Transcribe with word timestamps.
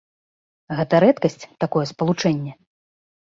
Гэта 0.79 1.01
рэдкасць, 1.03 1.45
такое 1.65 1.85
спалучэнне! 1.91 2.57